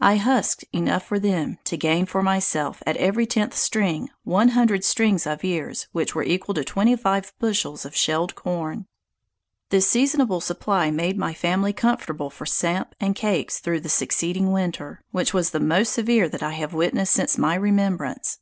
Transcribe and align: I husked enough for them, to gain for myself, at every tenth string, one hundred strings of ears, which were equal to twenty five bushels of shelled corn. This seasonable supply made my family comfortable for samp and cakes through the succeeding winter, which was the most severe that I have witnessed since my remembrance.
I 0.00 0.14
husked 0.14 0.64
enough 0.72 1.04
for 1.08 1.18
them, 1.18 1.58
to 1.64 1.76
gain 1.76 2.06
for 2.06 2.22
myself, 2.22 2.84
at 2.86 2.96
every 2.98 3.26
tenth 3.26 3.56
string, 3.56 4.10
one 4.22 4.50
hundred 4.50 4.84
strings 4.84 5.26
of 5.26 5.42
ears, 5.42 5.88
which 5.90 6.14
were 6.14 6.22
equal 6.22 6.54
to 6.54 6.62
twenty 6.62 6.94
five 6.94 7.32
bushels 7.40 7.84
of 7.84 7.92
shelled 7.96 8.36
corn. 8.36 8.86
This 9.70 9.90
seasonable 9.90 10.40
supply 10.40 10.92
made 10.92 11.18
my 11.18 11.34
family 11.34 11.72
comfortable 11.72 12.30
for 12.30 12.46
samp 12.46 12.94
and 13.00 13.16
cakes 13.16 13.58
through 13.58 13.80
the 13.80 13.88
succeeding 13.88 14.52
winter, 14.52 15.02
which 15.10 15.34
was 15.34 15.50
the 15.50 15.58
most 15.58 15.92
severe 15.92 16.28
that 16.28 16.44
I 16.44 16.52
have 16.52 16.72
witnessed 16.72 17.12
since 17.14 17.36
my 17.36 17.56
remembrance. 17.56 18.38